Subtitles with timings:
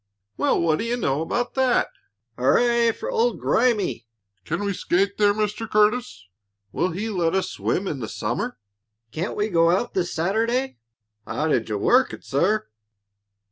[0.35, 1.89] "Well, what do you know about that!"
[2.35, 4.07] "Hurrah for old Grimey!"
[4.45, 5.69] "Can we skate there, Mr.
[5.69, 6.25] Curtis?"
[6.71, 8.57] "Will he let us swim in the summer?"
[9.11, 10.77] "Can't we go out this Saturday?"
[11.27, 12.67] "How did you work it, sir?"